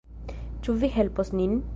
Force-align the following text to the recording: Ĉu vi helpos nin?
Ĉu 0.67 0.75
vi 0.85 0.89
helpos 0.95 1.31
nin? 1.41 1.55